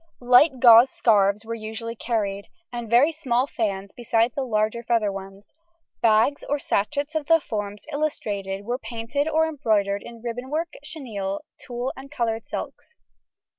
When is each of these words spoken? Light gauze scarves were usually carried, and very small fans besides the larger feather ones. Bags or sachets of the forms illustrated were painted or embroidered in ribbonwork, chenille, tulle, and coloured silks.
Light 0.23 0.59
gauze 0.59 0.89
scarves 0.89 1.45
were 1.45 1.53
usually 1.53 1.95
carried, 1.95 2.47
and 2.73 2.89
very 2.89 3.11
small 3.11 3.45
fans 3.45 3.91
besides 3.95 4.33
the 4.33 4.41
larger 4.41 4.81
feather 4.81 5.11
ones. 5.11 5.53
Bags 6.01 6.43
or 6.49 6.57
sachets 6.57 7.13
of 7.13 7.27
the 7.27 7.39
forms 7.39 7.85
illustrated 7.93 8.65
were 8.65 8.79
painted 8.79 9.27
or 9.27 9.47
embroidered 9.47 10.01
in 10.01 10.23
ribbonwork, 10.23 10.73
chenille, 10.83 11.41
tulle, 11.63 11.93
and 11.95 12.09
coloured 12.09 12.43
silks. 12.45 12.95